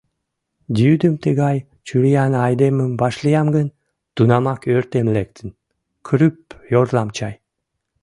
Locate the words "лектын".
5.15-5.49